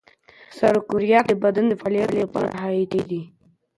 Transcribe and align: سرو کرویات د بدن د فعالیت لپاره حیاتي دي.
سرو 0.57 0.79
کرویات 0.89 1.25
د 1.29 1.33
بدن 1.43 1.65
د 1.69 1.73
فعالیت 1.81 2.11
لپاره 2.21 2.49
حیاتي 2.63 3.01
دي. 3.09 3.21